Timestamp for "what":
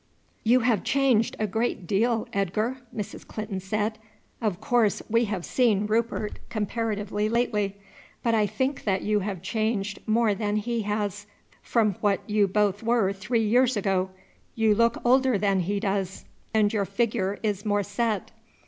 12.01-12.27